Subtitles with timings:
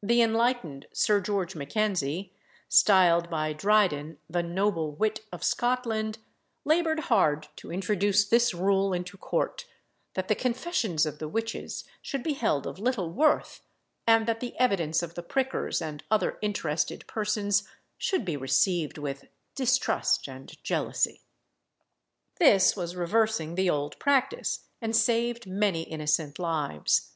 [0.00, 2.32] The enlightened Sir George Mackenzie,
[2.68, 6.18] styled by Dryden "the noble wit of Scotland,"
[6.64, 9.64] laboured hard to introduce this rule into court,
[10.14, 13.60] that the confessions of the witches should be held of little worth,
[14.06, 17.66] and that the evidence of the prickers and other interested persons
[17.98, 19.24] should be received with
[19.56, 21.22] distrust and jealousy.
[22.38, 27.14] This was reversing the old practice, and saved many innocent lives.